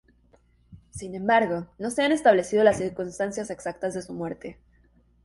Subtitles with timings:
[0.89, 4.57] Sin embargo, no se han establecido las circunstancias exactas de su muerte.